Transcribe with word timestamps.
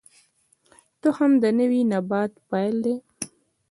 تخم 1.01 1.31
د 1.43 1.45
نوي 1.59 1.81
نبات 1.91 2.31
پیل 2.49 2.75
دی 2.83 2.95